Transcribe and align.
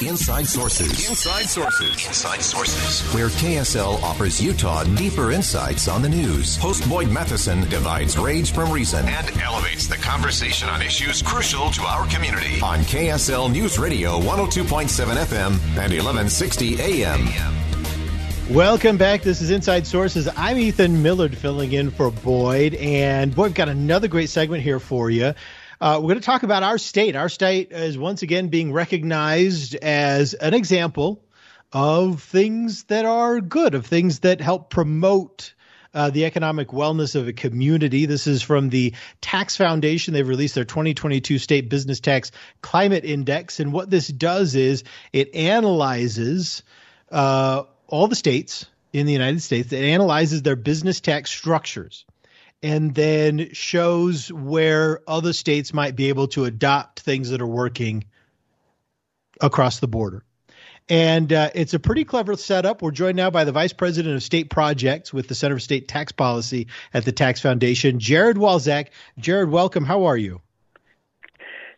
Inside 0.00 0.46
Sources. 0.46 1.08
Inside 1.08 1.44
Sources. 1.44 2.06
Inside 2.06 2.42
Sources. 2.42 3.14
Where 3.14 3.28
KSL 3.28 4.02
offers 4.02 4.40
Utah 4.42 4.84
deeper 4.96 5.30
insights 5.30 5.86
on 5.86 6.02
the 6.02 6.08
news. 6.08 6.56
Host 6.56 6.88
Boyd 6.88 7.08
Matheson 7.08 7.68
divides 7.68 8.18
rage 8.18 8.52
from 8.52 8.72
reason 8.72 9.06
and 9.06 9.40
elevates 9.40 9.86
the 9.86 9.96
conversation 9.96 10.68
on 10.68 10.82
issues 10.82 11.22
crucial 11.22 11.70
to 11.70 11.82
our 11.82 12.06
community. 12.08 12.60
On 12.62 12.80
KSL 12.80 13.52
News 13.52 13.78
Radio 13.78 14.18
102.7 14.20 14.88
FM 15.24 15.52
and 15.76 15.92
1160 15.92 16.80
AM. 16.80 17.52
Welcome 18.50 18.98
back. 18.98 19.22
This 19.22 19.40
is 19.40 19.50
Inside 19.50 19.86
Sources. 19.86 20.28
I'm 20.36 20.58
Ethan 20.58 21.02
Millard 21.02 21.36
filling 21.36 21.72
in 21.72 21.90
for 21.90 22.10
Boyd. 22.10 22.74
And 22.74 23.34
Boyd, 23.34 23.46
we've 23.46 23.54
got 23.54 23.68
another 23.68 24.08
great 24.08 24.30
segment 24.30 24.62
here 24.62 24.80
for 24.80 25.10
you. 25.10 25.32
Uh, 25.82 25.96
we're 25.96 26.10
going 26.10 26.20
to 26.20 26.24
talk 26.24 26.44
about 26.44 26.62
our 26.62 26.78
state. 26.78 27.16
Our 27.16 27.28
state 27.28 27.72
is 27.72 27.98
once 27.98 28.22
again 28.22 28.50
being 28.50 28.72
recognized 28.72 29.74
as 29.74 30.32
an 30.32 30.54
example 30.54 31.24
of 31.72 32.22
things 32.22 32.84
that 32.84 33.04
are 33.04 33.40
good, 33.40 33.74
of 33.74 33.84
things 33.84 34.20
that 34.20 34.40
help 34.40 34.70
promote 34.70 35.54
uh, 35.92 36.10
the 36.10 36.24
economic 36.24 36.68
wellness 36.68 37.16
of 37.16 37.26
a 37.26 37.32
community. 37.32 38.06
This 38.06 38.28
is 38.28 38.42
from 38.42 38.68
the 38.68 38.94
Tax 39.20 39.56
Foundation. 39.56 40.14
They've 40.14 40.28
released 40.28 40.54
their 40.54 40.64
2022 40.64 41.40
State 41.40 41.68
Business 41.68 41.98
Tax 41.98 42.30
Climate 42.60 43.04
Index. 43.04 43.58
And 43.58 43.72
what 43.72 43.90
this 43.90 44.06
does 44.06 44.54
is 44.54 44.84
it 45.12 45.34
analyzes 45.34 46.62
uh, 47.10 47.64
all 47.88 48.06
the 48.06 48.14
states 48.14 48.66
in 48.92 49.06
the 49.06 49.12
United 49.12 49.42
States, 49.42 49.72
it 49.72 49.84
analyzes 49.84 50.42
their 50.42 50.54
business 50.54 51.00
tax 51.00 51.28
structures 51.28 52.04
and 52.62 52.94
then 52.94 53.52
shows 53.52 54.32
where 54.32 55.00
other 55.06 55.32
states 55.32 55.74
might 55.74 55.96
be 55.96 56.08
able 56.08 56.28
to 56.28 56.44
adopt 56.44 57.00
things 57.00 57.30
that 57.30 57.40
are 57.40 57.46
working 57.46 58.04
across 59.40 59.80
the 59.80 59.88
border. 59.88 60.22
And 60.88 61.32
uh, 61.32 61.50
it's 61.54 61.74
a 61.74 61.78
pretty 61.78 62.04
clever 62.04 62.36
setup. 62.36 62.82
We're 62.82 62.90
joined 62.90 63.16
now 63.16 63.30
by 63.30 63.44
the 63.44 63.52
Vice 63.52 63.72
President 63.72 64.14
of 64.14 64.22
State 64.22 64.50
Projects 64.50 65.12
with 65.12 65.28
the 65.28 65.34
Center 65.34 65.56
for 65.56 65.60
State 65.60 65.88
Tax 65.88 66.12
Policy 66.12 66.66
at 66.92 67.04
the 67.04 67.12
Tax 67.12 67.40
Foundation, 67.40 67.98
Jared 67.98 68.36
Walczak. 68.36 68.88
Jared, 69.18 69.50
welcome. 69.50 69.84
How 69.84 70.04
are 70.04 70.16
you? 70.16 70.40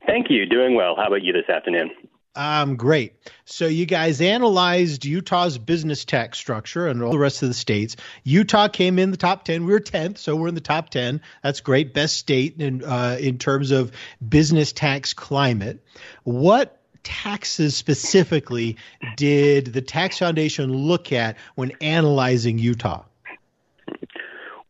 Thank 0.06 0.30
you. 0.30 0.46
Doing 0.46 0.74
well. 0.74 0.96
How 0.96 1.06
about 1.06 1.22
you 1.22 1.32
this 1.32 1.48
afternoon? 1.48 1.90
Um, 2.36 2.76
great. 2.76 3.14
So 3.44 3.66
you 3.66 3.86
guys 3.86 4.20
analyzed 4.20 5.04
Utah's 5.04 5.56
business 5.56 6.04
tax 6.04 6.36
structure 6.38 6.88
and 6.88 7.02
all 7.02 7.12
the 7.12 7.18
rest 7.18 7.42
of 7.42 7.48
the 7.48 7.54
states. 7.54 7.96
Utah 8.24 8.66
came 8.68 8.98
in 8.98 9.12
the 9.12 9.16
top 9.16 9.44
ten. 9.44 9.64
We 9.64 9.72
were 9.72 9.80
tenth, 9.80 10.18
so 10.18 10.34
we're 10.34 10.48
in 10.48 10.56
the 10.56 10.60
top 10.60 10.90
ten. 10.90 11.20
That's 11.42 11.60
great. 11.60 11.94
Best 11.94 12.16
state 12.16 12.60
in 12.60 12.84
uh, 12.84 13.18
in 13.20 13.38
terms 13.38 13.70
of 13.70 13.92
business 14.26 14.72
tax 14.72 15.14
climate. 15.14 15.84
What 16.24 16.80
taxes 17.04 17.76
specifically 17.76 18.78
did 19.16 19.66
the 19.66 19.82
Tax 19.82 20.18
Foundation 20.18 20.72
look 20.72 21.12
at 21.12 21.36
when 21.54 21.72
analyzing 21.80 22.58
Utah? 22.58 23.04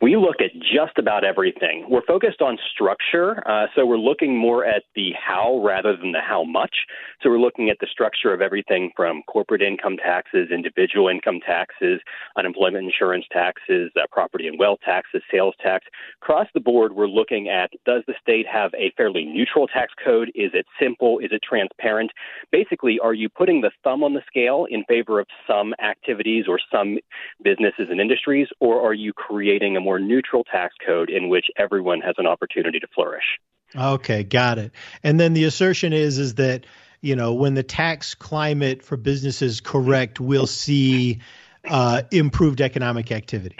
We 0.04 0.16
look 0.16 0.42
at 0.42 0.53
just 0.60 0.98
about 0.98 1.25
everything. 1.25 1.87
We're 1.88 2.04
focused 2.04 2.42
on 2.42 2.59
structure, 2.75 3.42
uh, 3.48 3.69
so 3.75 3.87
we're 3.87 3.97
looking 3.97 4.37
more 4.37 4.62
at 4.62 4.82
the 4.94 5.12
how 5.12 5.62
rather 5.65 5.97
than 5.97 6.12
the 6.12 6.20
how 6.20 6.44
much. 6.44 6.76
So 7.22 7.31
we're 7.31 7.41
looking 7.41 7.70
at 7.70 7.78
the 7.81 7.87
structure 7.91 8.31
of 8.31 8.43
everything 8.43 8.91
from 8.94 9.22
corporate 9.22 9.62
income 9.62 9.97
taxes, 9.97 10.50
individual 10.50 11.09
income 11.09 11.41
taxes, 11.41 12.03
unemployment 12.37 12.84
insurance 12.84 13.25
taxes, 13.32 13.93
uh, 13.97 14.03
property 14.12 14.47
and 14.47 14.59
wealth 14.59 14.81
taxes, 14.84 15.22
sales 15.32 15.54
tax. 15.62 15.87
Across 16.20 16.48
the 16.53 16.60
board, 16.60 16.94
we're 16.94 17.06
looking 17.06 17.48
at 17.48 17.70
does 17.87 18.03
the 18.06 18.12
state 18.20 18.47
have 18.47 18.72
a 18.75 18.93
fairly 18.98 19.25
neutral 19.25 19.66
tax 19.66 19.94
code? 20.04 20.28
Is 20.34 20.50
it 20.53 20.66
simple? 20.78 21.19
Is 21.19 21.31
it 21.32 21.41
transparent? 21.43 22.10
Basically, 22.53 22.98
are 23.03 23.14
you 23.14 23.31
putting 23.31 23.62
the 23.62 23.70
thumb 23.82 24.04
on 24.04 24.12
the 24.12 24.22
scale 24.26 24.66
in 24.69 24.84
favor 24.84 25.19
of 25.19 25.28
some 25.47 25.72
activities 25.82 26.44
or 26.47 26.60
some 26.70 26.98
businesses 27.43 27.88
and 27.88 28.03
industries, 28.03 28.48
or 28.60 28.82
are 28.84 28.93
you 28.93 29.14
creating 29.14 29.78
a 29.78 29.81
more 29.81 29.94
more 29.94 30.00
neutral 30.00 30.44
tax 30.44 30.75
code 30.84 31.09
in 31.09 31.28
which 31.28 31.47
everyone 31.56 32.00
has 32.00 32.15
an 32.19 32.27
opportunity 32.27 32.81
to 32.81 32.87
flourish. 32.94 33.38
Okay, 33.77 34.25
got 34.25 34.59
it. 34.59 34.72
And 35.03 35.19
then 35.21 35.34
the 35.34 35.44
assertion 35.44 35.93
is 35.93 36.19
is 36.19 36.34
that 36.34 36.66
you 37.00 37.15
know 37.15 37.34
when 37.34 37.55
the 37.55 37.62
tax 37.62 38.15
climate 38.15 38.82
for 38.82 38.97
businesses 38.97 39.60
correct, 39.60 40.21
we'll 40.21 40.47
see 40.47 41.21
uh, 41.69 42.03
improved 42.10 42.60
economic 42.60 43.12
activity. 43.12 43.56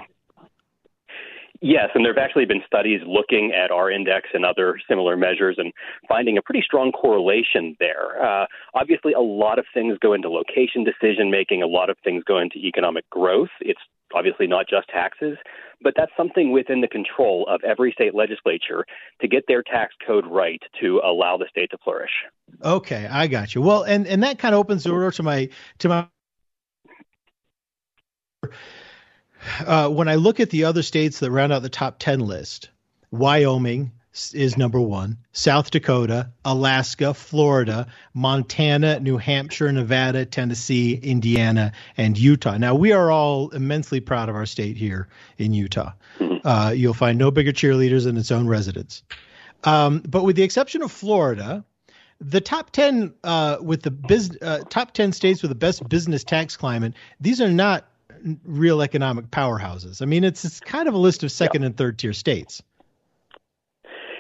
Yes, 1.61 1.89
and 1.95 2.05
there 2.05 2.13
have 2.13 2.23
actually 2.23 2.45
been 2.45 2.63
studies 2.67 3.01
looking 3.07 3.53
at 3.53 3.71
our 3.71 3.91
index 3.91 4.29
and 4.35 4.45
other 4.45 4.79
similar 4.87 5.17
measures 5.17 5.57
and 5.57 5.73
finding 6.07 6.37
a 6.37 6.43
pretty 6.43 6.61
strong 6.61 6.93
correlation 6.93 7.75
there. 7.81 8.23
Uh, 8.23 8.45
obviously, 8.75 9.15
a 9.15 9.21
lot 9.21 9.59
of 9.59 9.65
things 9.73 9.97
go 9.99 10.13
into 10.13 10.29
location 10.29 10.85
decision 10.85 11.31
making, 11.31 11.63
a 11.63 11.67
lot 11.67 11.89
of 11.89 11.97
things 12.05 12.23
go 12.25 12.39
into 12.39 12.59
economic 12.59 13.09
growth. 13.09 13.49
It's 13.61 13.81
obviously 14.15 14.47
not 14.47 14.67
just 14.69 14.89
taxes, 14.89 15.37
but 15.83 15.95
that's 15.97 16.13
something 16.17 16.53
within 16.53 16.81
the 16.81 16.89
control 16.89 17.47
of 17.49 17.63
every 17.65 17.93
state 17.93 18.15
legislature 18.15 18.85
to 19.21 19.29
get 19.29 19.45
their 19.49 19.63
tax 19.63 19.95
code 20.07 20.25
right 20.27 20.63
to 20.81 21.01
allow 21.05 21.37
the 21.37 21.47
state 21.51 21.71
to 21.71 21.79
flourish. 21.85 22.13
Okay, 22.63 23.07
I 23.11 23.27
got 23.27 23.55
you. 23.55 23.63
Well, 23.63 23.83
and 23.83 24.07
and 24.07 24.23
that 24.23 24.39
kind 24.39 24.55
of 24.55 24.61
opens 24.61 24.85
the 24.85 24.91
door 24.91 25.11
to 25.11 25.23
my 25.23 25.49
to 25.79 25.89
my 25.89 26.07
uh, 29.67 29.89
when 29.89 30.09
I 30.09 30.15
look 30.15 30.41
at 30.41 30.51
the 30.51 30.65
other 30.65 30.83
states 30.83 31.21
that 31.21 31.31
round 31.31 31.53
out 31.53 31.63
the 31.63 31.69
top 31.69 31.99
10 31.99 32.21
list, 32.21 32.71
Wyoming, 33.11 33.93
is 34.33 34.57
number 34.57 34.81
one. 34.81 35.19
South 35.33 35.71
Dakota, 35.71 36.31
Alaska, 36.45 37.15
Florida, 37.15 37.87
Montana, 38.15 39.01
New 39.01 39.17
Hampshire, 39.17 39.73
Nevada, 39.73 40.25
Tennessee, 40.25 40.95
Indiana, 40.95 41.73
and 41.97 42.17
Utah. 42.17 42.57
Now, 42.57 42.75
we 42.75 42.93
are 42.93 43.11
all 43.11 43.49
immensely 43.51 44.01
proud 44.01 44.29
of 44.29 44.37
our 44.37 44.47
state 44.47 44.77
here 44.77 45.09
in 45.39 45.53
Utah. 45.53 45.93
Uh, 46.45 46.73
you'll 46.77 46.95
find 46.95 47.19
no 47.19 47.31
bigger 47.31 47.53
cheerleaders 47.53 48.05
than 48.05 48.17
its 48.17 48.31
own 48.31 48.47
residents. 48.47 49.03
Um, 49.65 50.03
but 50.07 50.25
with 50.25 50.37
the 50.37 50.43
exception 50.43 50.83
of 50.83 50.93
Florida, 50.93 51.65
the 52.21 52.41
top 52.41 52.71
10 52.71 53.15
uh, 53.25 53.57
with 53.61 53.83
the 53.83 53.91
biz, 53.91 54.37
uh, 54.43 54.61
top 54.69 54.93
10 54.93 55.13
states 55.13 55.43
with 55.43 55.49
the 55.49 55.55
best 55.57 55.89
business 55.89 56.23
tax 56.23 56.57
climate, 56.57 56.95
these 57.21 57.41
are 57.41 57.51
not 57.51 57.89
real 58.45 58.83
economic 58.83 59.31
powerhouses. 59.31 60.03
I 60.03 60.05
mean, 60.05 60.23
it's, 60.23 60.45
it's 60.45 60.61
kind 60.61 60.87
of 60.87 60.95
a 60.95 60.99
list 60.99 61.23
of 61.25 61.33
second 61.33 61.63
yeah. 61.63 61.67
and 61.67 61.77
third 61.77 61.99
tier 61.99 62.13
states. 62.13 62.63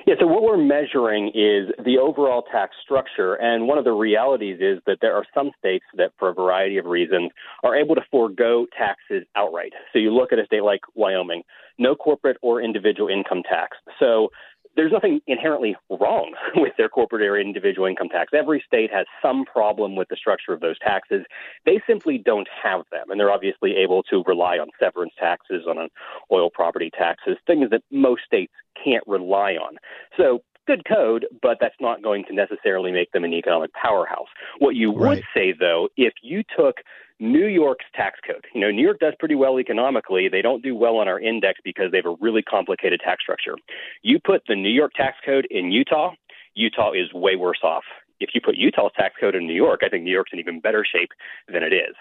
Yeah, 0.07 0.17
so 0.21 0.27
what 0.27 0.43
we're 0.43 0.59
measuring 0.59 1.29
is 1.29 1.73
the 1.83 1.97
overall 1.99 2.43
tax 2.43 2.77
structure. 2.83 3.35
And 3.35 3.67
one 3.67 3.79
of 3.79 3.85
the 3.85 3.93
realities 3.93 4.59
is 4.61 4.79
that 4.87 4.99
there 5.01 5.17
are 5.17 5.25
some 5.35 5.51
states 5.59 5.87
that, 5.97 6.13
for 6.19 6.29
a 6.29 6.35
variety 6.35 6.77
of 6.77 6.85
reasons, 6.85 7.31
are 7.63 7.75
able 7.75 7.95
to 7.95 8.03
forego 8.11 8.67
taxes 8.77 9.25
outright. 9.35 9.73
So 9.93 9.99
you 9.99 10.13
look 10.13 10.31
at 10.31 10.39
a 10.39 10.45
state 10.45 10.63
like 10.63 10.83
Wyoming, 10.95 11.43
no 11.79 11.95
corporate 11.95 12.37
or 12.43 12.61
individual 12.61 13.09
income 13.09 13.43
tax. 13.49 13.79
So 13.99 14.29
there's 14.77 14.93
nothing 14.93 15.21
inherently 15.27 15.77
wrong 15.91 16.35
with 16.57 16.73
their 16.77 16.89
corporate 16.89 17.23
or 17.23 17.39
individual 17.39 17.87
income 17.87 18.09
tax. 18.09 18.33
Every 18.35 18.63
state 18.67 18.93
has 18.93 19.07
some 19.23 19.45
problem 19.45 19.97
with 19.97 20.09
the 20.09 20.17
structure 20.17 20.53
of 20.53 20.61
those 20.61 20.79
taxes. 20.79 21.25
They 21.65 21.81
simply 21.87 22.19
don't 22.19 22.49
have 22.63 22.83
them, 22.91 23.11
and 23.11 23.19
they're 23.19 23.33
obviously 23.33 23.77
able 23.77 24.03
to 24.05 24.23
rely 24.27 24.59
on 24.59 24.69
severance 24.79 25.15
taxes, 25.19 25.65
on 25.67 25.89
oil 26.33 26.51
property 26.51 26.91
taxes, 26.97 27.37
things 27.47 27.71
that 27.71 27.83
most 27.91 28.23
states 28.25 28.53
can't 28.83 29.05
rely 29.07 29.55
on. 29.55 29.77
So 30.17 30.43
good 30.67 30.83
code, 30.87 31.27
but 31.43 31.59
that's 31.61 31.75
not 31.81 32.03
going 32.03 32.25
to 32.29 32.35
necessarily 32.35 32.93
make 32.93 33.13
them 33.13 33.25
an 33.25 33.33
economic 33.33 33.73
powerhouse. 33.73 34.29
What 34.59 34.75
you 34.75 34.91
would 34.91 35.23
say, 35.35 35.55
though, 35.59 35.89
if 35.97 36.15
you 36.23 36.43
took 36.57 36.77
New 37.21 37.47
York's 37.47 37.85
tax 37.95 38.19
code, 38.27 38.45
you 38.55 38.61
know, 38.61 38.71
New 38.71 38.83
York 38.83 38.99
does 38.99 39.15
pretty 39.19 39.35
well 39.35 39.59
economically. 39.59 40.29
They 40.29 40.43
don't 40.43 40.63
do 40.63 40.75
well 40.75 40.97
on 40.97 41.09
our 41.09 41.21
index 41.21 41.61
because 41.65 41.91
they 41.91 41.99
have 41.99 42.07
a 42.07 42.17
really 42.21 42.43
complicated 42.43 43.01
tax 43.05 43.23
structure. 43.23 43.55
You 44.03 44.19
put 44.19 44.43
the 44.49 44.57
New 44.57 44.71
York 44.71 44.93
tax 44.95 45.17
code 45.25 45.47
in 45.51 45.71
Utah, 45.71 46.13
Utah 46.55 46.93
is 46.93 47.13
way 47.13 47.37
worse 47.37 47.61
off. 47.63 47.85
If 48.21 48.31
you 48.35 48.41
put 48.41 48.57
Utah's 48.57 48.93
tax 48.97 49.15
code 49.21 49.35
in 49.35 49.47
New 49.47 49.55
York, 49.55 49.81
I 49.85 49.89
think 49.89 50.05
New 50.05 50.13
York's 50.13 50.31
in 50.33 50.39
even 50.39 50.61
better 50.61 50.85
shape 50.85 51.11
than 51.53 51.63
it 51.63 51.73
is. 51.73 51.95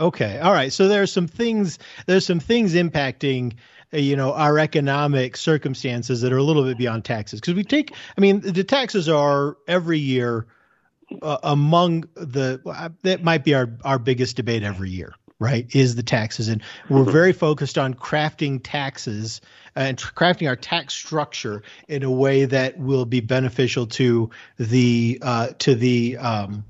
Okay. 0.00 0.38
All 0.38 0.52
right. 0.52 0.72
So 0.72 0.88
there 0.88 1.02
are 1.02 1.06
some 1.06 1.26
things 1.26 1.78
there's 2.06 2.26
some 2.26 2.40
things 2.40 2.74
impacting 2.74 3.54
you 3.92 4.16
know 4.16 4.32
our 4.32 4.58
economic 4.58 5.36
circumstances 5.36 6.22
that 6.22 6.32
are 6.32 6.38
a 6.38 6.42
little 6.42 6.64
bit 6.64 6.78
beyond 6.78 7.04
taxes. 7.04 7.40
Because 7.40 7.54
we 7.54 7.64
take 7.64 7.92
I 8.16 8.20
mean 8.20 8.40
the 8.40 8.64
taxes 8.64 9.08
are 9.08 9.56
every 9.68 9.98
year 9.98 10.46
uh, 11.20 11.38
among 11.42 12.04
the 12.14 12.60
uh, 12.66 12.88
that 13.02 13.22
might 13.22 13.44
be 13.44 13.54
our 13.54 13.70
our 13.84 13.98
biggest 13.98 14.36
debate 14.36 14.62
every 14.62 14.90
year 14.90 15.14
right 15.42 15.74
is 15.74 15.96
the 15.96 16.02
taxes. 16.02 16.48
And 16.48 16.62
we're 16.88 17.04
very 17.04 17.32
focused 17.32 17.76
on 17.76 17.94
crafting 17.94 18.60
taxes 18.62 19.40
and 19.74 19.98
tr- 19.98 20.14
crafting 20.14 20.48
our 20.48 20.56
tax 20.56 20.94
structure 20.94 21.62
in 21.88 22.04
a 22.04 22.10
way 22.10 22.44
that 22.44 22.78
will 22.78 23.04
be 23.04 23.20
beneficial 23.20 23.86
to 23.88 24.30
the 24.58 25.18
uh, 25.20 25.48
to 25.58 25.74
the 25.74 26.16
um, 26.18 26.64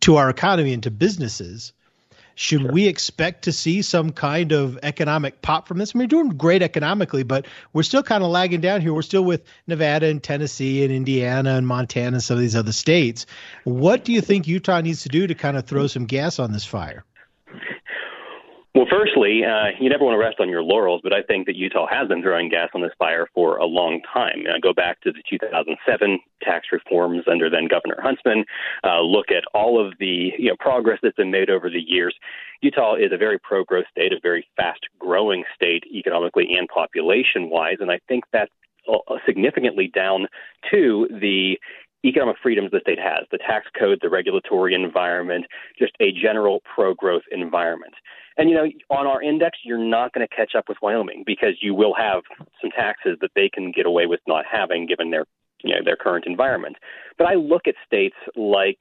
to 0.00 0.16
our 0.16 0.30
economy 0.30 0.72
and 0.72 0.82
to 0.84 0.90
businesses 0.90 1.72
should 2.42 2.72
we 2.72 2.88
expect 2.88 3.44
to 3.44 3.52
see 3.52 3.82
some 3.82 4.10
kind 4.10 4.50
of 4.50 4.76
economic 4.82 5.42
pop 5.42 5.68
from 5.68 5.78
this? 5.78 5.94
I 5.94 5.98
mean, 5.98 6.06
we're 6.06 6.22
doing 6.22 6.36
great 6.36 6.60
economically, 6.60 7.22
but 7.22 7.46
we're 7.72 7.84
still 7.84 8.02
kind 8.02 8.24
of 8.24 8.30
lagging 8.30 8.60
down 8.60 8.80
here. 8.80 8.92
We're 8.92 9.02
still 9.02 9.22
with 9.22 9.44
Nevada 9.68 10.08
and 10.08 10.20
Tennessee 10.20 10.82
and 10.82 10.92
Indiana 10.92 11.50
and 11.50 11.68
Montana 11.68 12.14
and 12.16 12.22
some 12.22 12.34
of 12.34 12.40
these 12.40 12.56
other 12.56 12.72
states. 12.72 13.26
What 13.62 14.04
do 14.04 14.12
you 14.12 14.20
think 14.20 14.48
Utah 14.48 14.80
needs 14.80 15.04
to 15.04 15.08
do 15.08 15.28
to 15.28 15.36
kind 15.36 15.56
of 15.56 15.66
throw 15.66 15.86
some 15.86 16.06
gas 16.06 16.40
on 16.40 16.50
this 16.50 16.64
fire? 16.64 17.04
Well, 18.74 18.86
firstly, 18.90 19.42
uh, 19.44 19.76
you 19.78 19.90
never 19.90 20.02
want 20.02 20.14
to 20.14 20.18
rest 20.18 20.40
on 20.40 20.48
your 20.48 20.62
laurels, 20.62 21.02
but 21.04 21.12
I 21.12 21.20
think 21.20 21.46
that 21.46 21.56
Utah 21.56 21.86
has 21.90 22.08
been 22.08 22.22
throwing 22.22 22.48
gas 22.48 22.70
on 22.74 22.80
this 22.80 22.92
fire 22.98 23.26
for 23.34 23.58
a 23.58 23.66
long 23.66 24.00
time. 24.10 24.44
Uh, 24.48 24.58
go 24.62 24.72
back 24.72 24.98
to 25.02 25.12
the 25.12 25.22
2007 25.28 26.18
tax 26.42 26.68
reforms 26.72 27.24
under 27.30 27.50
then 27.50 27.68
Governor 27.68 28.00
Huntsman. 28.00 28.46
Uh, 28.82 29.02
look 29.02 29.26
at 29.30 29.44
all 29.52 29.78
of 29.78 29.92
the 29.98 30.32
you 30.38 30.48
know 30.48 30.56
progress 30.58 30.98
that's 31.02 31.16
been 31.16 31.30
made 31.30 31.50
over 31.50 31.68
the 31.68 31.84
years. 31.86 32.14
Utah 32.62 32.94
is 32.94 33.12
a 33.12 33.18
very 33.18 33.38
pro-growth 33.38 33.84
state, 33.90 34.10
a 34.10 34.20
very 34.22 34.46
fast-growing 34.56 35.44
state 35.54 35.84
economically 35.92 36.48
and 36.56 36.66
population-wise, 36.68 37.76
and 37.80 37.90
I 37.90 38.00
think 38.08 38.24
that's 38.32 38.52
uh, 38.88 39.16
significantly 39.26 39.92
down 39.94 40.28
to 40.70 41.08
the 41.10 41.58
economic 42.04 42.36
freedoms 42.42 42.70
the 42.70 42.80
state 42.80 42.98
has 42.98 43.26
the 43.30 43.38
tax 43.38 43.66
code, 43.78 43.98
the 44.00 44.08
regulatory 44.08 44.74
environment, 44.74 45.44
just 45.78 45.92
a 46.00 46.10
general 46.10 46.62
pro 46.74 46.94
growth 46.94 47.22
environment. 47.30 47.94
And, 48.36 48.48
you 48.48 48.56
know, 48.56 48.66
on 48.90 49.06
our 49.06 49.22
index, 49.22 49.58
you're 49.64 49.78
not 49.78 50.12
going 50.12 50.26
to 50.26 50.34
catch 50.34 50.54
up 50.56 50.68
with 50.68 50.78
Wyoming 50.82 51.24
because 51.26 51.54
you 51.60 51.74
will 51.74 51.94
have 51.94 52.22
some 52.60 52.70
taxes 52.70 53.18
that 53.20 53.30
they 53.34 53.48
can 53.48 53.72
get 53.72 53.86
away 53.86 54.06
with 54.06 54.20
not 54.26 54.44
having 54.50 54.86
given 54.86 55.10
their, 55.10 55.26
you 55.62 55.74
know, 55.74 55.80
their 55.84 55.96
current 55.96 56.26
environment. 56.26 56.76
But 57.18 57.26
I 57.26 57.34
look 57.34 57.66
at 57.66 57.74
states 57.86 58.16
like 58.36 58.78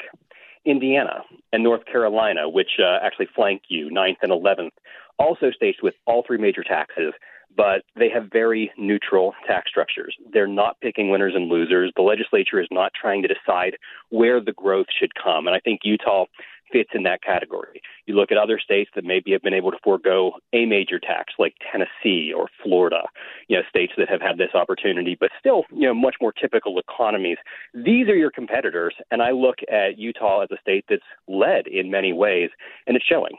Indiana 0.66 1.24
and 1.52 1.64
North 1.64 1.86
Carolina, 1.86 2.48
which 2.48 2.80
uh, 2.80 3.00
actually 3.04 3.28
flank 3.36 3.64
you, 3.68 3.92
ninth 3.92 4.20
and 4.22 4.32
11th, 4.32 4.72
also 5.20 5.52
states 5.52 5.80
with 5.82 5.96
all 6.06 6.24
three 6.26 6.38
major 6.38 6.64
taxes 6.64 7.14
but 7.56 7.84
they 7.98 8.10
have 8.10 8.30
very 8.32 8.72
neutral 8.78 9.34
tax 9.48 9.70
structures. 9.70 10.16
They're 10.32 10.48
not 10.48 10.80
picking 10.82 11.10
winners 11.10 11.34
and 11.36 11.50
losers. 11.50 11.92
The 11.96 12.02
legislature 12.02 12.62
is 12.62 12.68
not 12.72 12.92
trying 13.00 13.22
to 13.24 13.28
decide 13.28 13.78
where 14.10 14.40
the 14.40 14.54
growth 14.54 14.88
should 14.98 15.12
come. 15.16 15.48
And 15.48 15.56
I 15.56 15.60
think 15.60 15.82
Utah 15.84 16.26
fits 16.72 16.92
in 16.94 17.04
that 17.04 17.22
category. 17.22 17.82
You 18.06 18.16
look 18.16 18.32
at 18.32 18.38
other 18.38 18.60
states 18.60 18.92
that 18.96 19.04
maybe 19.04 19.32
have 19.32 19.42
been 19.42 19.54
able 19.54 19.72
to 19.72 19.78
forego 19.84 20.34
a 20.54 20.66
major 20.66 21.00
tax, 21.00 21.34
like 21.38 21.56
Tennessee 21.72 22.34
or 22.36 22.48
Florida, 22.64 23.04
you 23.48 23.58
know, 23.58 23.64
states 23.70 23.94
that 23.98 24.10
have 24.10 24.22
had 24.22 24.38
this 24.38 24.54
opportunity, 24.54 25.16
but 25.20 25.32
still, 25.40 25.64
you 25.72 25.88
know, 25.88 25.94
much 25.94 26.16
more 26.22 26.32
typical 26.32 26.80
economies. 26.80 27.38
These 27.74 28.08
are 28.08 28.16
your 28.16 28.32
competitors. 28.32 28.94
And 29.12 29.22
I 29.22 29.32
look 29.32 29.60
at 29.72 29.98
Utah 29.98 30.42
as 30.42 30.50
a 30.52 30.58
state 30.62 30.86
that's 30.90 31.02
led 31.28 31.68
in 31.68 31.92
many 31.92 32.14
ways, 32.14 32.50
and 32.88 32.96
it's 32.96 33.06
showing. 33.06 33.36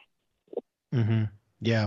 Mm-hmm. 0.94 1.24
Yeah. 1.60 1.86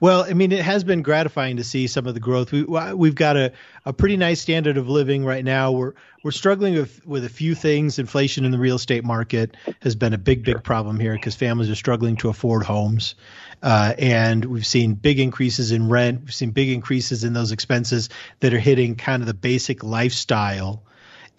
Well, 0.00 0.22
I 0.22 0.32
mean, 0.32 0.52
it 0.52 0.64
has 0.64 0.84
been 0.84 1.02
gratifying 1.02 1.58
to 1.58 1.64
see 1.64 1.86
some 1.86 2.06
of 2.06 2.14
the 2.14 2.20
growth. 2.20 2.52
We 2.52 2.62
we've 2.62 3.14
got 3.14 3.36
a, 3.36 3.52
a 3.84 3.92
pretty 3.92 4.16
nice 4.16 4.40
standard 4.40 4.76
of 4.76 4.88
living 4.88 5.24
right 5.24 5.44
now. 5.44 5.72
We're 5.72 5.92
we're 6.22 6.30
struggling 6.30 6.74
with 6.74 7.04
with 7.06 7.24
a 7.24 7.28
few 7.28 7.54
things. 7.54 7.98
Inflation 7.98 8.44
in 8.44 8.50
the 8.50 8.58
real 8.58 8.76
estate 8.76 9.04
market 9.04 9.56
has 9.80 9.94
been 9.94 10.14
a 10.14 10.18
big 10.18 10.44
big 10.44 10.62
problem 10.62 10.98
here 10.98 11.12
because 11.12 11.34
families 11.34 11.68
are 11.68 11.74
struggling 11.74 12.16
to 12.18 12.28
afford 12.28 12.64
homes, 12.64 13.14
uh, 13.62 13.94
and 13.98 14.44
we've 14.44 14.66
seen 14.66 14.94
big 14.94 15.20
increases 15.20 15.70
in 15.70 15.88
rent. 15.88 16.20
We've 16.20 16.34
seen 16.34 16.50
big 16.50 16.70
increases 16.70 17.24
in 17.24 17.34
those 17.34 17.52
expenses 17.52 18.08
that 18.40 18.54
are 18.54 18.58
hitting 18.58 18.96
kind 18.96 19.22
of 19.22 19.26
the 19.26 19.34
basic 19.34 19.82
lifestyle. 19.82 20.84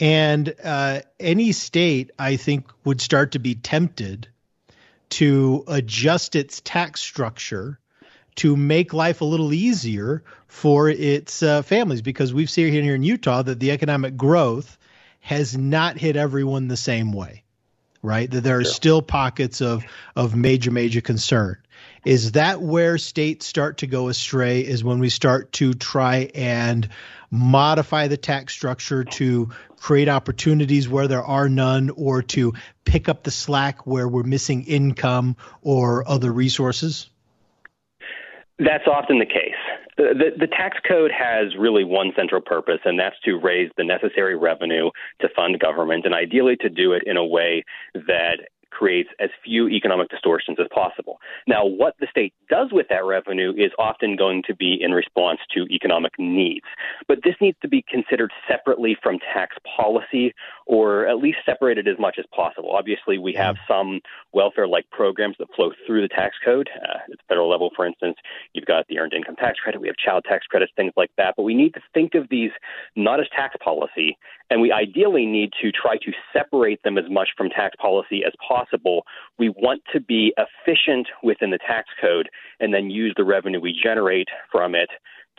And 0.02 0.56
uh, 0.64 1.02
any 1.20 1.52
state, 1.52 2.12
I 2.18 2.38
think, 2.38 2.68
would 2.86 3.02
start 3.02 3.34
to 3.34 3.40
be 3.40 3.56
tempted 3.56 4.30
to 5.10 5.66
adjust 5.68 6.36
its 6.38 6.62
tax 6.62 7.02
structure 7.02 7.80
to 8.40 8.56
make 8.56 8.94
life 8.94 9.20
a 9.20 9.26
little 9.26 9.54
easier 9.54 10.24
for 10.48 10.90
its 10.90 11.44
uh, 11.44 11.62
families 11.62 12.02
because 12.02 12.34
we've 12.34 12.50
seen 12.50 12.72
here 12.72 12.96
in 12.96 13.04
Utah 13.04 13.42
that 13.42 13.60
the 13.60 13.72
economic 13.72 14.16
growth 14.16 14.78
has 15.20 15.58
not 15.58 15.98
hit 15.98 16.16
everyone 16.16 16.70
the 16.70 16.78
same 16.78 17.12
way, 17.12 17.44
right? 18.02 18.32
That 18.32 18.42
there 18.42 18.58
are 18.60 18.64
still 18.64 19.02
pockets 19.02 19.62
of 19.62 19.84
of 20.16 20.38
major 20.38 20.72
major 20.72 21.02
concern. 21.02 21.58
Is 22.06 22.32
that 22.32 22.62
where 22.62 22.98
states 22.98 23.46
start 23.46 23.80
to 23.80 23.88
go 23.88 24.08
astray? 24.08 24.62
Is 24.62 24.86
when 24.86 25.00
we 25.00 25.10
start 25.10 25.52
to 25.54 25.74
try 25.74 26.32
and 26.34 26.88
modify 27.30 28.08
the 28.08 28.16
tax 28.16 28.54
structure 28.54 29.04
to 29.04 29.50
create 29.76 30.08
opportunities 30.08 30.88
where 30.88 31.10
there 31.10 31.24
are 31.24 31.50
none, 31.50 31.90
or 31.90 32.22
to 32.22 32.54
pick 32.86 33.10
up 33.10 33.24
the 33.24 33.32
slack 33.32 33.86
where 33.86 34.08
we're 34.08 34.24
missing 34.24 34.64
income 34.64 35.36
or 35.62 36.08
other 36.08 36.32
resources? 36.32 37.10
That's 38.60 38.88
often 38.88 39.20
the 39.20 39.26
case. 39.26 39.56
The, 39.98 40.32
the 40.38 40.48
tax 40.48 40.78
code 40.88 41.12
has 41.12 41.56
really 41.58 41.86
one 41.86 42.12
central 42.16 42.42
purpose, 42.42 42.80
and 42.84 43.00
that's 43.00 43.16
to 43.24 43.40
raise 43.40 43.72
the 43.78 43.86
necessary 43.86 44.38
revenue 44.38 44.90
to 45.22 45.30
fund 45.36 45.60
government, 45.60 46.06
and 46.06 46.14
ideally 46.14 46.58
to 46.58 46.70
do 46.70 46.92
it 46.92 47.04
in 47.06 47.16
a 47.16 47.26
way 47.26 47.64
that 47.94 48.50
creates 48.80 49.10
as 49.20 49.30
few 49.44 49.68
economic 49.68 50.08
distortions 50.08 50.58
as 50.58 50.68
possible. 50.74 51.20
Now, 51.48 51.66
what 51.66 51.96
the 52.00 52.08
state 52.10 52.34
does 52.50 52.70
with 52.72 52.88
that 52.90 53.04
revenue 53.04 53.52
is 53.52 53.72
often 53.78 54.16
going 54.16 54.42
to 54.48 54.56
be 54.56 54.78
in 54.80 54.92
response 54.92 55.40
to 55.54 55.66
economic 55.70 56.14
needs. 56.18 56.66
But 57.06 57.20
this 57.26 57.36
needs 57.42 57.58
to 57.62 57.68
be 57.68 57.84
considered 57.92 58.32
separately 58.48 58.96
from 59.04 59.20
tax 59.34 59.58
policy 59.76 60.34
or 60.66 61.08
at 61.08 61.18
least 61.18 61.40
separated 61.46 61.88
as 61.90 62.00
much 62.00 62.16
as 62.18 62.26
possible. 62.34 62.72
Obviously, 62.72 63.18
we 63.18 63.34
have 63.34 63.58
some 63.68 64.00
welfare 64.34 64.68
like 64.68 64.90
programs 64.92 65.36
that 65.40 65.48
flow 65.56 65.72
through 65.86 66.02
the 66.02 66.08
tax 66.08 66.36
code. 66.46 66.70
Uh, 66.74 67.00
at 67.12 67.18
the 67.18 67.24
federal 67.28 67.50
level, 67.50 67.72
for 67.76 67.86
instance, 67.86 68.16
you've 68.54 68.66
got 68.66 68.88
the 68.88 69.00
earned 69.00 69.14
income 69.14 69.36
tax 69.36 69.60
credit, 69.60 69.82
we 69.82 69.88
have 69.88 69.98
child 69.98 70.24
tax 70.30 70.46
credits, 70.46 70.72
things 70.78 70.94
like 70.96 71.12
that. 71.18 71.34
But 71.36 71.44
we 71.44 71.54
need 71.54 71.74
to 71.74 71.82
think 71.94 72.16
of 72.16 72.30
these 72.30 72.52
not 72.96 73.20
as 73.20 73.26
tax 73.36 73.56
policy, 73.62 74.16
and 74.50 74.62
we 74.62 74.72
ideally 74.72 75.26
need 75.26 75.52
to 75.62 75.72
try 75.72 75.98
to 75.98 76.12
separate 76.32 76.82
them 76.84 76.98
as 76.98 77.06
much 77.10 77.30
from 77.36 77.50
tax 77.50 77.76
policy 77.82 78.22
as 78.26 78.34
possible. 78.48 78.69
We 79.38 79.50
want 79.50 79.82
to 79.94 80.00
be 80.00 80.34
efficient 80.38 81.08
within 81.24 81.52
the 81.52 81.60
tax 81.60 81.90
code 82.02 82.30
and 82.60 82.74
then 82.74 82.90
use 82.90 83.14
the 83.16 83.24
revenue 83.24 83.60
we 83.60 83.74
generate 83.82 84.28
from 84.52 84.76
it 84.76 84.90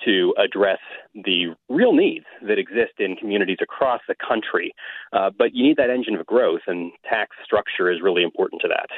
to 0.04 0.34
address 0.38 0.78
the 1.14 1.54
real 1.68 1.92
needs 1.92 2.24
that 2.46 2.58
exist 2.58 2.92
in 2.98 3.16
communities 3.16 3.58
across 3.60 4.00
the 4.08 4.14
country. 4.14 4.72
Uh, 5.12 5.30
but 5.36 5.54
you 5.54 5.62
need 5.62 5.76
that 5.76 5.90
engine 5.90 6.14
of 6.14 6.24
growth, 6.26 6.62
and 6.66 6.92
tax 7.08 7.36
structure 7.44 7.90
is 7.90 8.00
really 8.02 8.22
important 8.22 8.62
to 8.62 8.68
that. 8.68 8.88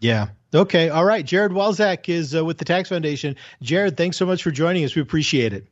Yeah. 0.00 0.28
Okay. 0.54 0.88
All 0.88 1.04
right. 1.04 1.24
Jared 1.24 1.52
Walczak 1.52 2.08
is 2.08 2.34
uh, 2.34 2.44
with 2.44 2.58
the 2.58 2.64
Tax 2.64 2.88
Foundation. 2.88 3.36
Jared, 3.62 3.96
thanks 3.96 4.16
so 4.16 4.26
much 4.26 4.42
for 4.42 4.50
joining 4.50 4.84
us. 4.84 4.94
We 4.94 5.02
appreciate 5.02 5.52
it. 5.52 5.66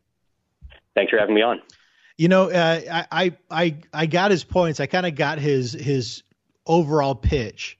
Thanks 0.95 1.11
for 1.11 1.19
having 1.19 1.35
me 1.35 1.43
on. 1.43 1.61
You 2.17 2.29
know, 2.29 2.51
uh, 2.51 3.07
I 3.11 3.37
I 3.51 3.77
I 3.93 4.07
got 4.07 4.31
his 4.31 4.43
points. 4.45 4.81
I 4.81 4.87
kind 4.87 5.07
of 5.07 5.15
got 5.15 5.39
his 5.39 5.73
his 5.73 6.25
overall 6.67 7.15
pitch, 7.15 7.78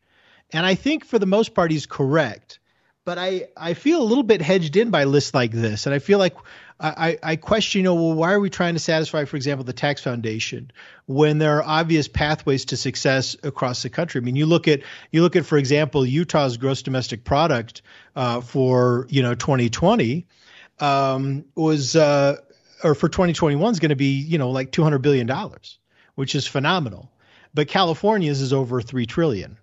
and 0.53 0.65
I 0.65 0.75
think 0.75 1.05
for 1.05 1.19
the 1.19 1.27
most 1.27 1.55
part 1.55 1.71
he's 1.71 1.87
correct. 1.87 2.59
But 3.05 3.19
I 3.19 3.49
I 3.57 3.75
feel 3.75 4.03
a 4.03 4.05
little 4.05 4.25
bit 4.25 4.43
hedged 4.43 4.77
in 4.77 4.91
by 4.91 5.05
lists 5.05 5.35
like 5.35 5.53
this, 5.53 5.87
and 5.87 5.95
I 5.95 5.99
feel 5.99 6.19
like 6.19 6.35
I, 6.81 7.19
I 7.25 7.37
question, 7.37 7.81
you 7.81 7.83
know, 7.83 7.95
well, 7.95 8.15
why 8.15 8.33
are 8.33 8.39
we 8.39 8.51
trying 8.51 8.75
to 8.75 8.79
satisfy, 8.79 9.25
for 9.25 9.37
example, 9.37 9.65
the 9.65 9.73
tax 9.73 10.01
foundation 10.01 10.71
when 11.07 11.39
there 11.39 11.57
are 11.57 11.65
obvious 11.65 12.07
pathways 12.07 12.67
to 12.67 12.77
success 12.77 13.37
across 13.43 13.83
the 13.83 13.91
country? 13.91 14.21
I 14.21 14.25
mean, 14.25 14.37
you 14.37 14.47
look 14.47 14.69
at 14.69 14.83
you 15.11 15.23
look 15.23 15.35
at, 15.35 15.45
for 15.45 15.59
example, 15.59 16.07
Utah's 16.07 16.57
gross 16.57 16.83
domestic 16.83 17.25
product 17.25 17.83
uh, 18.15 18.41
for 18.41 19.07
you 19.11 19.23
know 19.23 19.35
2020 19.35 20.27
um, 20.79 21.45
was 21.57 21.97
uh, 21.97 22.37
or 22.85 22.95
for 22.95 23.09
2021 23.09 23.73
is 23.73 23.81
going 23.81 23.89
to 23.89 23.97
be, 23.97 24.13
you 24.13 24.39
know, 24.39 24.51
like 24.51 24.71
200 24.71 24.99
billion 25.01 25.27
dollars, 25.27 25.79
which 26.15 26.37
is 26.37 26.47
phenomenal. 26.47 27.11
But 27.55 27.67
California's 27.67 28.41
is 28.41 28.53
over 28.53 28.81
3 28.81 29.07
trillion. 29.07 29.59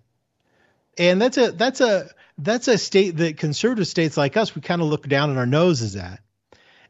And 0.98 1.22
that's 1.22 1.38
a 1.38 1.52
that's 1.52 1.82
a 1.82 2.10
that's 2.38 2.68
a 2.68 2.78
state 2.78 3.18
that 3.18 3.38
conservative 3.38 3.88
states 3.88 4.18
like 4.18 4.38
us 4.38 4.56
we 4.56 4.62
kind 4.62 4.82
of 4.82 4.88
look 4.88 5.08
down 5.08 5.30
on 5.30 5.38
our 5.38 5.46
noses 5.46 5.96
at. 5.96 6.20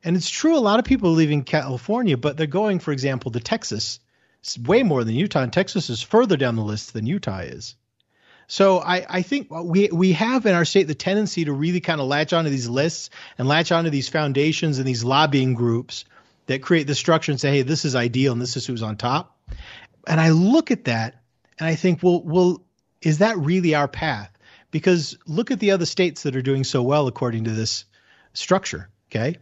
And 0.03 0.15
it's 0.15 0.29
true 0.29 0.55
a 0.55 0.59
lot 0.59 0.79
of 0.79 0.85
people 0.85 1.09
are 1.09 1.13
leaving 1.13 1.43
California, 1.43 2.17
but 2.17 2.37
they're 2.37 2.47
going 2.47 2.79
for 2.79 2.91
example 2.91 3.31
to 3.31 3.39
Texas. 3.39 3.99
It's 4.41 4.57
way 4.59 4.83
more 4.83 5.03
than 5.03 5.15
Utah 5.15 5.41
and 5.41 5.53
Texas 5.53 5.89
is 5.89 6.01
further 6.01 6.37
down 6.37 6.55
the 6.55 6.61
list 6.61 6.93
than 6.93 7.07
Utah 7.07 7.39
is. 7.39 7.75
So 8.47 8.77
I, 8.79 9.05
I 9.09 9.21
think 9.23 9.47
we 9.49 9.89
we 9.91 10.11
have 10.13 10.45
in 10.45 10.53
our 10.53 10.65
state 10.65 10.83
the 10.87 10.95
tendency 10.95 11.45
to 11.45 11.53
really 11.53 11.79
kind 11.79 11.99
of 11.99 12.07
latch 12.07 12.31
onto 12.31 12.51
these 12.51 12.69
lists 12.69 13.09
and 13.37 13.47
latch 13.47 13.71
onto 13.71 13.89
these 13.89 14.09
foundations 14.09 14.77
and 14.77 14.87
these 14.87 15.03
lobbying 15.03 15.55
groups 15.55 16.05
that 16.45 16.61
create 16.61 16.85
the 16.85 16.93
structure 16.93 17.31
and 17.31 17.41
say, 17.41 17.49
hey, 17.51 17.61
this 17.63 17.85
is 17.85 17.95
ideal 17.95 18.33
and 18.33 18.41
this 18.41 18.55
is 18.55 18.67
who's 18.67 18.83
on 18.83 18.97
top. 18.97 19.35
And 20.05 20.21
I 20.21 20.29
look 20.29 20.69
at 20.69 20.85
that 20.85 21.21
and 21.57 21.67
I 21.67 21.73
think, 21.73 22.03
well, 22.03 22.21
well, 22.21 22.61
is 23.05 23.19
that 23.19 23.37
really 23.37 23.75
our 23.75 23.87
path? 23.87 24.31
Because 24.71 25.17
look 25.25 25.51
at 25.51 25.59
the 25.59 25.71
other 25.71 25.85
states 25.85 26.23
that 26.23 26.35
are 26.35 26.41
doing 26.41 26.63
so 26.63 26.81
well 26.81 27.07
according 27.07 27.45
to 27.45 27.51
this 27.51 27.85
structure. 28.33 28.89
Okay. 29.09 29.37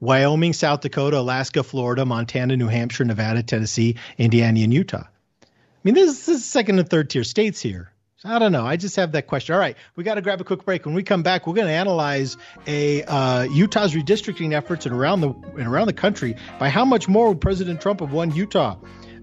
Wyoming, 0.00 0.52
South 0.52 0.80
Dakota, 0.80 1.20
Alaska, 1.20 1.62
Florida, 1.62 2.04
Montana, 2.04 2.56
New 2.56 2.66
Hampshire, 2.66 3.04
Nevada, 3.04 3.44
Tennessee, 3.44 3.96
Indiana, 4.18 4.60
and 4.60 4.74
Utah. 4.74 5.04
I 5.04 5.46
mean, 5.84 5.94
this 5.94 6.28
is 6.28 6.44
second 6.44 6.80
and 6.80 6.88
third 6.88 7.10
tier 7.10 7.22
states 7.22 7.60
here. 7.60 7.92
I 8.24 8.38
don't 8.38 8.52
know. 8.52 8.64
I 8.64 8.76
just 8.76 8.96
have 8.96 9.12
that 9.12 9.26
question. 9.26 9.54
All 9.54 9.60
right, 9.60 9.76
we 9.94 10.04
got 10.04 10.14
to 10.14 10.22
grab 10.22 10.40
a 10.40 10.44
quick 10.44 10.64
break. 10.64 10.86
When 10.86 10.94
we 10.94 11.02
come 11.02 11.22
back, 11.22 11.46
we're 11.46 11.54
going 11.54 11.66
to 11.66 11.72
analyze 11.72 12.36
a 12.66 13.02
uh, 13.02 13.42
Utah's 13.44 13.94
redistricting 13.94 14.52
efforts 14.52 14.86
and 14.86 14.94
around 14.94 15.20
the 15.20 15.30
and 15.30 15.66
around 15.66 15.86
the 15.86 15.92
country. 15.92 16.36
By 16.58 16.68
how 16.68 16.84
much 16.84 17.08
more 17.08 17.28
would 17.28 17.40
President 17.40 17.80
Trump 17.80 18.00
have 18.00 18.12
won 18.12 18.32
Utah 18.32 18.76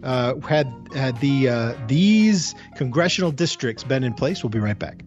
uh, 0.03 0.35
had 0.41 0.71
had 0.95 1.19
the 1.19 1.49
uh, 1.49 1.73
these 1.87 2.55
congressional 2.75 3.31
districts 3.31 3.83
been 3.83 4.03
in 4.03 4.13
place? 4.13 4.43
We'll 4.43 4.49
be 4.49 4.59
right 4.59 4.77
back. 4.77 5.03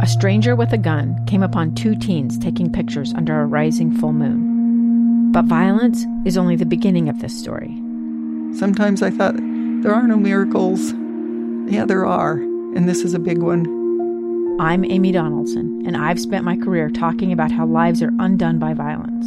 A 0.00 0.06
stranger 0.06 0.54
with 0.54 0.72
a 0.72 0.78
gun 0.78 1.24
came 1.26 1.42
upon 1.42 1.74
two 1.74 1.96
teens 1.96 2.38
taking 2.38 2.70
pictures 2.70 3.14
under 3.14 3.40
a 3.40 3.46
rising 3.46 3.90
full 3.98 4.12
moon. 4.12 5.32
But 5.32 5.46
violence 5.46 6.04
is 6.26 6.36
only 6.36 6.56
the 6.56 6.66
beginning 6.66 7.08
of 7.08 7.20
this 7.20 7.34
story. 7.38 7.74
Sometimes 8.58 9.02
I 9.02 9.10
thought, 9.10 9.34
there 9.36 9.94
are 9.94 10.06
no 10.06 10.16
miracles. 10.16 10.92
Yeah, 11.72 11.86
there 11.86 12.04
are, 12.04 12.34
and 12.34 12.88
this 12.88 13.02
is 13.02 13.14
a 13.14 13.18
big 13.18 13.38
one. 13.38 13.66
I'm 14.60 14.84
Amy 14.84 15.10
Donaldson, 15.10 15.82
and 15.86 15.96
I've 15.96 16.20
spent 16.20 16.44
my 16.44 16.56
career 16.56 16.90
talking 16.90 17.32
about 17.32 17.50
how 17.50 17.66
lives 17.66 18.02
are 18.02 18.12
undone 18.18 18.58
by 18.58 18.74
violence. 18.74 19.26